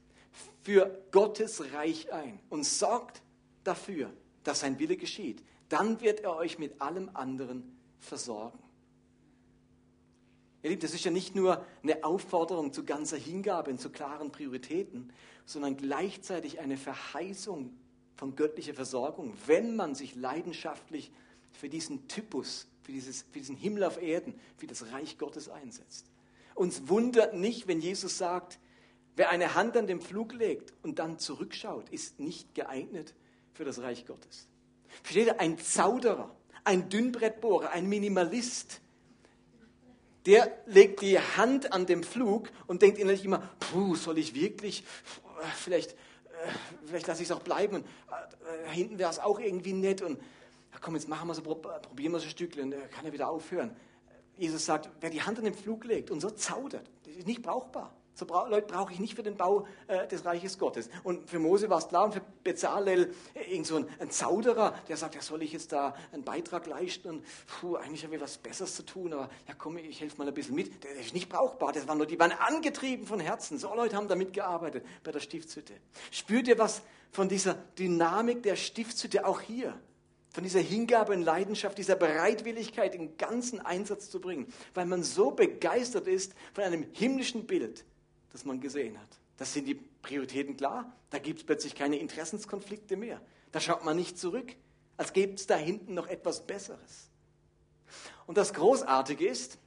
[0.63, 3.21] für Gottes Reich ein und sorgt
[3.63, 4.11] dafür,
[4.43, 5.43] dass sein Wille geschieht.
[5.69, 8.59] Dann wird er euch mit allem anderen versorgen.
[10.61, 14.31] Ihr Lieben, das ist ja nicht nur eine Aufforderung zu ganzer Hingabe und zu klaren
[14.31, 15.11] Prioritäten,
[15.45, 17.73] sondern gleichzeitig eine Verheißung
[18.15, 21.11] von göttlicher Versorgung, wenn man sich leidenschaftlich
[21.53, 26.05] für diesen Typus, für, dieses, für diesen Himmel auf Erden, für das Reich Gottes einsetzt.
[26.55, 28.59] Uns wundert nicht, wenn Jesus sagt,
[29.15, 33.13] wer eine Hand an den Flug legt und dann zurückschaut, ist nicht geeignet
[33.53, 34.47] für das Reich Gottes.
[35.01, 38.81] Versteht ihr, ein Zauderer, ein Dünnbrettbohrer, ein Minimalist,
[40.25, 44.83] der legt die Hand an den Flug und denkt innerlich immer, puh, soll ich wirklich,
[45.55, 45.95] vielleicht, äh,
[46.85, 50.19] vielleicht lasse ich es auch bleiben und äh, hinten wäre es auch irgendwie nett und
[50.73, 53.29] ja, komm, jetzt machen wir so, probieren wir so ein Stückchen, dann kann er wieder
[53.29, 53.75] aufhören.
[54.37, 57.43] Jesus sagt, wer die Hand an den Flug legt und so zaudert, das ist nicht
[57.43, 57.93] brauchbar.
[58.15, 60.87] So bra Leute brauche ich nicht für den Bau äh, des Reiches Gottes.
[61.03, 64.75] Und für Mose war es klar und für Bezalel äh, irgend so ein, ein, Zauderer,
[64.87, 68.21] der sagt, ja, soll ich jetzt da einen Beitrag leisten und puh, eigentlich haben wir
[68.21, 70.83] was Besseres zu tun, aber ja komm, ich helfe mal ein bisschen mit.
[70.83, 73.57] Der ist nicht brauchbar, das waren nur, die waren angetrieben von Herzen.
[73.57, 75.73] So Leute haben da mitgearbeitet bei der Stiftshütte.
[76.11, 79.79] Spürt ihr was von dieser Dynamik der Stiftshütte auch hier?
[80.33, 85.29] Von dieser Hingabe und Leidenschaft, dieser Bereitwilligkeit, den ganzen Einsatz zu bringen, weil man so
[85.29, 87.85] begeistert ist von einem himmlischen Bild,
[88.31, 89.07] das man gesehen hat.
[89.37, 90.91] Das sind die Prioritäten klar.
[91.11, 93.21] Da gibt es plötzlich keine Interessenskonflikte mehr.
[93.51, 94.55] Da schaut man nicht zurück,
[94.97, 97.09] als gäbe es da hinten noch etwas Besseres.
[98.25, 99.59] Und das Großartige ist,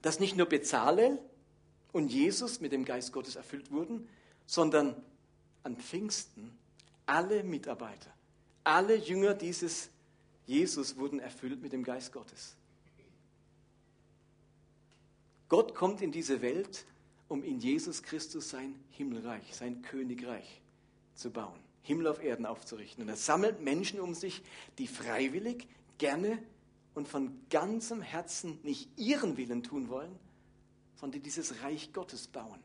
[0.00, 1.18] dass nicht nur Bezalel
[1.92, 4.08] und Jesus mit dem Geist Gottes erfüllt wurden,
[4.46, 4.96] sondern
[5.64, 6.56] an Pfingsten
[7.04, 8.10] alle Mitarbeiter
[8.64, 9.90] Alle Jünger dieses
[10.46, 12.56] Jesus wurden erfüllt mit dem Geist Gottes.
[15.48, 16.86] Gott kommt in diese Welt,
[17.28, 20.60] um in Jesus Christus sein Himmelreich, sein Königreich
[21.14, 23.02] zu bauen, Himmel auf Erden aufzurichten.
[23.02, 24.42] Und er sammelt Menschen um sich,
[24.78, 25.66] die freiwillig,
[25.98, 26.42] gerne
[26.94, 30.18] und von ganzem Herzen nicht ihren Willen tun wollen,
[30.96, 32.60] sondern die dieses Reich Gottes bauen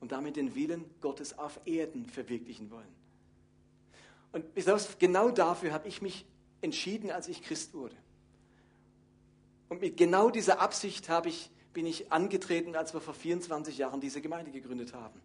[0.00, 2.97] und damit den Willen Gottes auf Erden verwirklichen wollen.
[4.32, 4.44] Und
[4.98, 6.26] genau dafür habe ich mich
[6.60, 7.96] entschieden, als ich Christ wurde.
[9.68, 14.00] Und mit genau dieser Absicht habe ich, bin ich angetreten, als wir vor 24 Jahren
[14.00, 15.20] diese Gemeinde gegründet haben.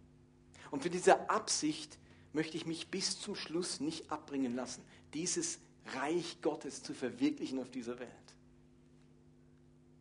[0.71, 1.97] Und für diese Absicht
[2.33, 5.59] möchte ich mich bis zum Schluss nicht abbringen lassen, dieses
[5.95, 8.09] Reich Gottes zu verwirklichen auf dieser Welt.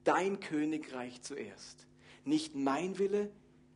[0.05, 1.87] Dein Königreich zuerst.
[2.25, 3.31] Nicht mein Wille,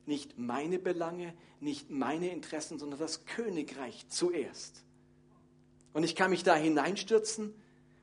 [0.06, 4.84] nicht meine Belange, nicht meine Interessen, sondern das Königreich zuerst.
[5.96, 7.54] Und ich kann mich da hineinstürzen,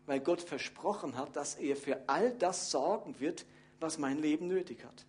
[0.08, 3.46] weil Gott versprochen hat, dass er für all das sorgen wird,
[3.80, 5.06] was mein Leben nötig hat.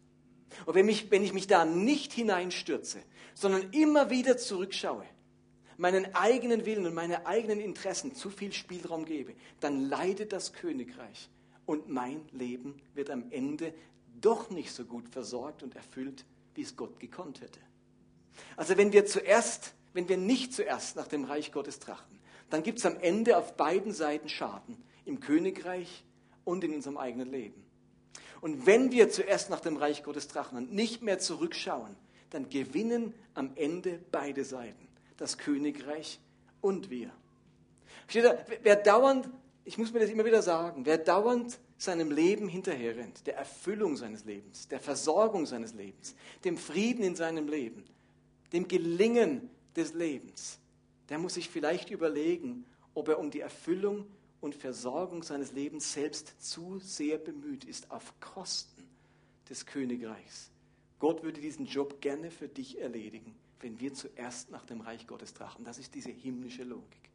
[0.66, 2.99] Und wenn, mich, wenn ich mich da nicht hineinstürze,
[3.33, 5.07] sondern immer wieder zurückschaue,
[5.79, 11.31] meinen eigenen Willen und meine eigenen Interessen zu viel Spielraum gebe, dann leidet das Königreich
[11.64, 13.73] und mein Leben wird am Ende
[14.20, 17.61] doch nicht so gut versorgt und erfüllt, wie es Gott gekonnt hätte.
[18.59, 22.13] Also wenn wir zuerst, wenn wir nicht zuerst nach dem Reich Gottes trachten,
[22.51, 26.05] dann gibt es am Ende auf beiden Seiten Schaden, im Königreich
[26.45, 27.65] und in unserem eigenen Leben.
[28.41, 31.97] Und wenn wir zuerst nach dem Reich Gottes trachten und nicht mehr zurückschauen,
[32.31, 36.21] dann gewinnen am Ende beide Seiten, das Königreich
[36.61, 37.11] und wir.
[38.07, 39.29] Steht da, wer dauernd
[39.65, 44.25] ich muss mir das immer wieder sagen, wer dauernd seinem Leben hinterherrennt, der Erfüllung seines
[44.25, 47.85] Lebens, der Versorgung seines Lebens, dem Frieden in seinem Leben,
[48.53, 50.59] dem Gelingen des Lebens,
[51.09, 52.64] der muss sich vielleicht überlegen,
[52.95, 54.07] ob er um die Erfüllung
[54.40, 58.88] und Versorgung seines Lebens selbst zu sehr bemüht ist, auf Kosten
[59.49, 60.51] des Königreichs.
[60.99, 65.35] Gott würde diesen Job gerne für dich erledigen, wenn wir zuerst nach dem Reich Gottes
[65.35, 65.64] trachten.
[65.64, 67.11] Das ist diese himmlische Logik.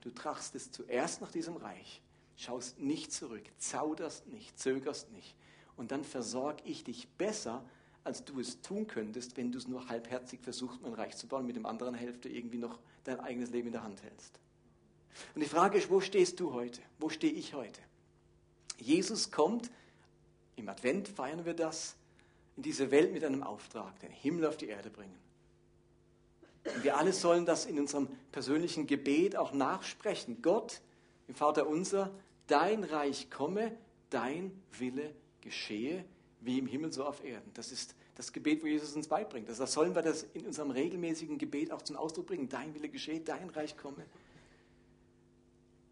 [0.00, 2.00] Du trachstest zuerst nach diesem Reich,
[2.36, 5.34] schaust nicht zurück, zauderst nicht, zögerst nicht.
[5.76, 7.64] Und dann versorge ich dich besser,
[8.04, 11.46] als du es tun könntest, wenn du es nur halbherzig versuchst, ein Reich zu bauen,
[11.46, 14.38] mit dem anderen Hälfte irgendwie noch dein eigenes Leben in der Hand hältst.
[15.34, 16.80] Und die Frage ist, wo stehst du heute?
[16.98, 17.80] Wo stehe ich heute?
[18.78, 19.70] Jesus kommt,
[20.56, 21.96] im Advent feiern wir das,
[22.56, 25.18] in diese Welt mit einem Auftrag, den Himmel auf die Erde bringen.
[26.64, 30.42] Und wir alle sollen das in unserem persönlichen Gebet auch nachsprechen.
[30.42, 30.80] Gott,
[31.28, 32.10] im Vater unser,
[32.46, 33.76] dein Reich komme,
[34.10, 36.04] dein Wille geschehe,
[36.40, 37.50] wie im Himmel so auf Erden.
[37.54, 39.48] Das ist das Gebet, wo Jesus uns beibringt.
[39.48, 42.48] Also das sollen wir das in unserem regelmäßigen Gebet auch zum Ausdruck bringen.
[42.48, 44.04] Dein Wille geschehe, dein Reich komme.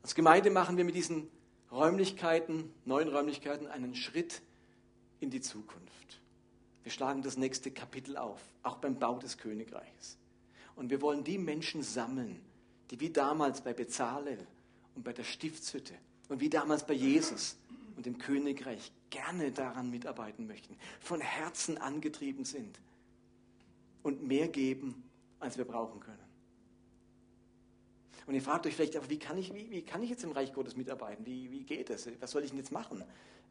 [0.02, 1.28] Als Gemeinde machen wir mit diesen
[1.70, 4.40] Räumlichkeiten, neuen Räumlichkeiten, einen Schritt
[5.20, 6.20] in die Zukunft.
[6.82, 10.16] Wir schlagen das nächste Kapitel auf, auch beim Bau des Königreichs.
[10.76, 12.40] Und wir wollen die Menschen sammeln,
[12.90, 14.38] die wie damals bei Bezalel
[14.94, 15.92] und bei der Stiftshütte
[16.28, 17.56] und wie damals bei Jesus
[17.96, 22.80] und dem Königreich gerne daran mitarbeiten möchten, von Herzen angetrieben sind
[24.02, 25.04] und mehr geben,
[25.40, 26.28] als wir brauchen können.
[28.26, 30.32] Und ihr fragt euch vielleicht, aber wie kann ich, wie, wie kann ich jetzt im
[30.32, 31.24] Reich Gottes mitarbeiten?
[31.24, 32.08] Wie, wie geht das?
[32.20, 33.02] Was soll ich denn jetzt machen?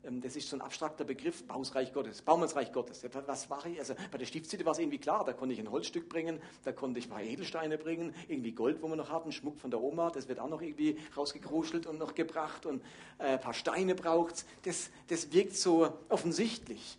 [0.03, 3.05] Ähm, das ist so ein abstrakter Begriff, Bausreich Gottes, Baumannsreich Gottes.
[3.25, 3.79] Was mache ich?
[3.79, 6.71] Also bei der Stiftshütte war es irgendwie klar, da konnte ich ein Holzstück bringen, da
[6.71, 9.81] konnte ich ein paar Edelsteine bringen, irgendwie Gold, wo wir noch hatten, Schmuck von der
[9.81, 12.81] Oma, das wird auch noch irgendwie rausgekruschelt und noch gebracht und
[13.17, 14.45] äh, ein paar Steine braucht es.
[14.63, 16.97] Das, das wirkt so offensichtlich.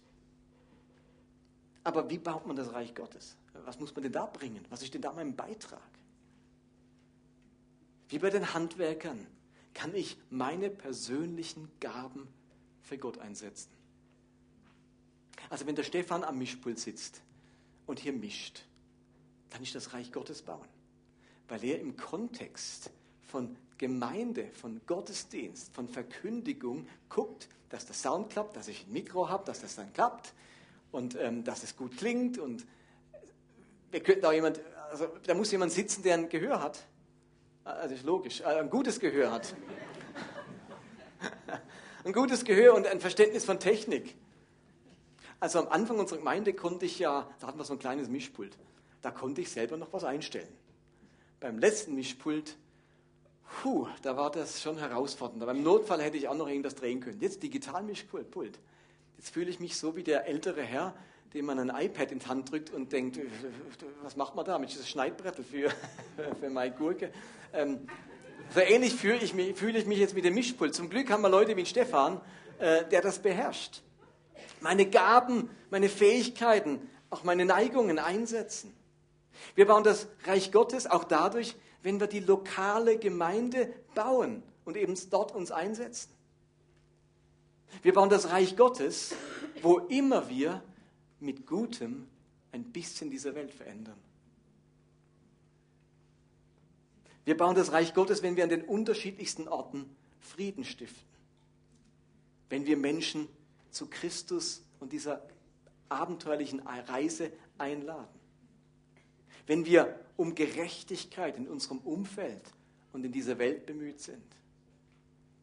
[1.85, 3.37] Aber wie baut man das Reich Gottes?
[3.65, 4.65] Was muss man denn da bringen?
[4.71, 5.81] Was ist denn da mein Beitrag?
[8.09, 9.27] Wie bei den Handwerkern
[9.75, 12.29] kann ich meine persönlichen Gaben
[12.89, 13.71] für Gott einsetzen.
[15.51, 17.21] Also wenn der Stefan am Mischpult sitzt
[17.87, 18.65] und hier mischt,
[19.51, 20.67] kann ich das Reich Gottes bauen,
[21.49, 22.91] weil er im Kontext
[23.23, 29.29] von Gemeinde, von Gottesdienst, von Verkündigung guckt, dass der Sound klappt, dass ich ein Mikro
[29.29, 30.33] habe, dass das dann klappt
[30.91, 32.67] und ähm, dass es gut klingt und
[33.91, 36.87] wir könnten auch jemand, also da muss jemand sitzen, der ein Gehör hat,
[37.65, 39.55] also ist logisch, äh, ein gutes Gehör hat
[42.09, 44.17] ein gutes Gehör und ein Verständnis von Technik.
[45.41, 48.57] Also am Anfang unserer Gemeinde konnte ich ja, da hatten wir so ein kleines Mischpult,
[49.03, 50.49] da konnte ich selber noch was einstellen.
[51.39, 52.57] Beim letzten Mischpult,
[53.63, 55.45] puh, da war das schon herausfordernd.
[55.45, 57.21] Beim Notfall hätte ich auch noch irgendwas drehen können.
[57.21, 58.59] Jetzt digital Mischpult.
[59.19, 60.95] Jetzt fühle ich mich so wie der ältere Herr,
[61.35, 63.21] dem man ein iPad in die Hand drückt und denkt,
[64.03, 65.71] was macht man da mit diesem Schneidbrettel für,
[66.41, 67.13] für meine Gurke?
[67.53, 67.87] Ähm,
[68.55, 70.75] So ähnlich fühle ich, mich, fühle ich mich jetzt mit dem Mischpult.
[70.75, 72.21] Zum Glück haben wir Leute wie Stefan,
[72.59, 73.83] äh, der das beherrscht.
[74.61, 78.75] Meine Gaben, meine Fähigkeiten, auch meine Neigungen einsetzen.
[79.55, 84.95] Wir bauen das Reich Gottes auch dadurch, wenn wir die lokale Gemeinde bauen und eben
[85.11, 86.11] dort uns einsetzen.
[87.83, 89.15] Wir bauen das Reich Gottes,
[89.63, 90.63] wo immer wir
[91.21, 92.09] mit Gutem
[92.53, 93.99] ein bisschen diese Welt verändern.
[97.29, 99.85] Wir bauen das Reich Gottes, wenn wir an den unterschiedlichsten Orten
[100.19, 101.07] Frieden stiften.
[102.49, 103.29] Wenn wir Menschen
[103.71, 105.29] zu Christus und dieser
[105.91, 108.19] abenteuerlichen Reise einladen.
[109.47, 112.41] Wenn wir um Gerechtigkeit in unserem Umfeld
[112.95, 114.25] und in dieser Welt bemüht sind.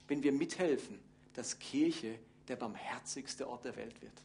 [0.08, 0.98] Wenn wir mithelfen,
[1.34, 2.18] dass Kirche
[2.48, 4.24] der barmherzigste Ort der Welt wird.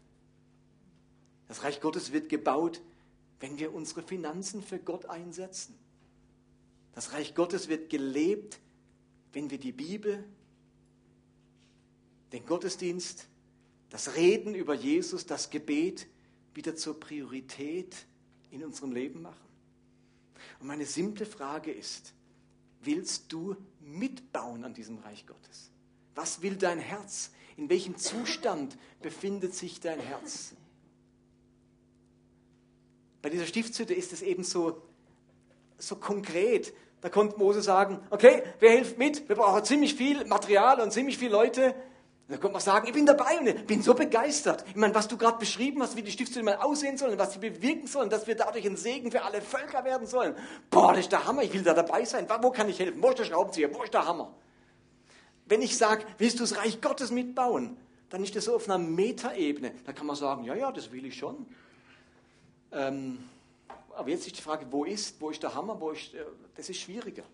[1.46, 2.80] Das Reich Gottes wird gebaut,
[3.38, 5.78] wenn wir unsere Finanzen für Gott einsetzen.
[7.00, 8.60] Das Reich Gottes wird gelebt,
[9.32, 10.22] wenn wir die Bibel,
[12.30, 13.26] den Gottesdienst,
[13.88, 16.08] das Reden über Jesus, das Gebet
[16.52, 17.96] wieder zur Priorität
[18.50, 19.48] in unserem Leben machen.
[20.60, 22.12] Und meine simple Frage ist,
[22.82, 25.70] willst du mitbauen an diesem Reich Gottes?
[26.14, 27.30] Was will dein Herz?
[27.56, 30.52] In welchem Zustand befindet sich dein Herz?
[33.22, 34.82] Bei dieser Stiftshütte ist es eben so,
[35.78, 36.74] so konkret.
[37.00, 39.28] Da konnte Mose sagen, okay, wer hilft mit?
[39.28, 41.74] Wir brauchen ziemlich viel Material und ziemlich viele Leute.
[42.28, 44.64] Da konnte man sagen, ich bin dabei und ich bin so begeistert.
[44.68, 47.32] Ich meine, was du gerade beschrieben hast, wie die Stiftshütte mal aussehen soll und was
[47.32, 50.36] sie bewirken sollen, dass wir dadurch ein Segen für alle Völker werden sollen.
[50.70, 52.28] Boah, das ist der Hammer, ich will da dabei sein.
[52.40, 53.02] Wo kann ich helfen?
[53.02, 53.74] Wo ist der Schraubenzieher?
[53.74, 54.32] Wo ist der Hammer?
[55.46, 57.76] Wenn ich sage, willst du das Reich Gottes mitbauen,
[58.10, 59.72] dann ist das so auf einer Metaebene.
[59.84, 61.46] Da kann man sagen, ja, ja, das will ich schon.
[62.70, 63.18] Ähm,
[64.00, 66.24] aber jetzt ist die Frage, wo ist, wo ist der Hammer, wo ist, äh,
[66.56, 67.24] das ist schwieriger.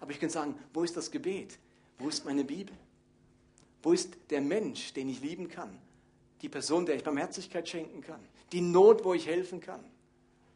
[0.00, 1.58] Aber ich kann sagen, wo ist das Gebet?
[1.98, 2.76] Wo ist meine Bibel?
[3.82, 5.76] Wo ist der Mensch, den ich lieben kann?
[6.42, 8.20] Die Person, der ich Barmherzigkeit schenken kann?
[8.52, 9.84] Die Not, wo ich helfen kann?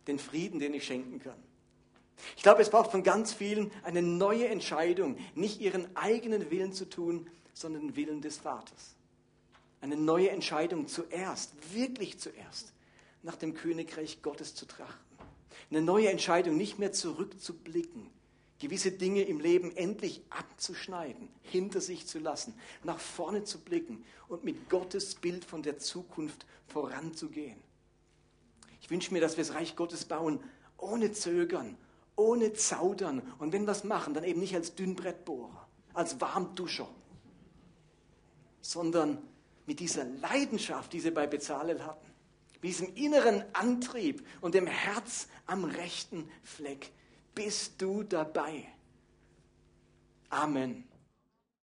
[0.06, 1.42] Den Frieden, den ich schenken kann?
[2.36, 6.88] Ich glaube, es braucht von ganz vielen eine neue Entscheidung, nicht ihren eigenen Willen zu
[6.88, 8.94] tun, sondern den Willen des Vaters.
[9.80, 12.72] Eine neue Entscheidung zuerst, wirklich zuerst
[13.22, 15.07] nach dem Königreich Gottes zu trachten.
[15.70, 18.10] Eine neue Entscheidung, nicht mehr zurückzublicken,
[18.58, 24.44] gewisse Dinge im Leben endlich abzuschneiden, hinter sich zu lassen, nach vorne zu blicken und
[24.44, 27.58] mit Gottes Bild von der Zukunft voranzugehen.
[28.80, 30.40] Ich wünsche mir, dass wir das Reich Gottes bauen,
[30.76, 31.76] ohne Zögern,
[32.16, 36.88] ohne Zaudern und wenn wir es machen, dann eben nicht als Dünnbrettbohrer, als Warmduscher,
[38.60, 39.18] sondern
[39.66, 42.07] mit dieser Leidenschaft, die sie bei Bezalel hatten
[42.62, 46.90] diesem inneren Antrieb und dem Herz am rechten Fleck.
[47.34, 48.64] Bist du dabei?
[50.30, 50.87] Amen.